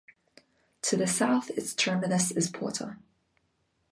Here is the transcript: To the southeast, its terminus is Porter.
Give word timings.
To 0.81 0.97
the 0.97 1.05
southeast, 1.05 1.57
its 1.59 1.75
terminus 1.75 2.31
is 2.31 2.49
Porter. 2.49 2.97